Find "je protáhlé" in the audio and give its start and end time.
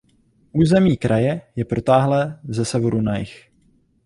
1.55-2.39